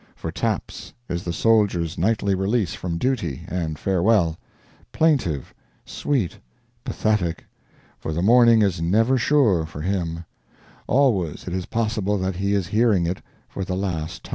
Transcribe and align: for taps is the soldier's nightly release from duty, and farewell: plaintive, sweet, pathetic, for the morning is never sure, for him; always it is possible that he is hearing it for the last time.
for 0.15 0.31
taps 0.31 0.91
is 1.07 1.21
the 1.23 1.31
soldier's 1.31 1.95
nightly 1.95 2.33
release 2.33 2.73
from 2.73 2.97
duty, 2.97 3.43
and 3.47 3.77
farewell: 3.77 4.35
plaintive, 4.91 5.53
sweet, 5.85 6.39
pathetic, 6.83 7.45
for 7.99 8.11
the 8.11 8.23
morning 8.23 8.63
is 8.63 8.81
never 8.81 9.15
sure, 9.15 9.63
for 9.63 9.81
him; 9.81 10.25
always 10.87 11.47
it 11.47 11.53
is 11.53 11.67
possible 11.67 12.17
that 12.17 12.37
he 12.37 12.55
is 12.55 12.65
hearing 12.65 13.05
it 13.05 13.21
for 13.47 13.63
the 13.63 13.75
last 13.75 14.23
time. 14.23 14.29